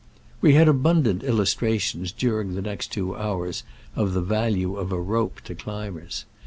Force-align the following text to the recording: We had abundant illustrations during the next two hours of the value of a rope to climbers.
We 0.41 0.55
had 0.55 0.67
abundant 0.67 1.21
illustrations 1.23 2.11
during 2.11 2.55
the 2.55 2.61
next 2.63 2.91
two 2.91 3.15
hours 3.15 3.61
of 3.95 4.13
the 4.15 4.21
value 4.21 4.75
of 4.77 4.91
a 4.91 4.99
rope 4.99 5.41
to 5.41 5.53
climbers. 5.53 6.25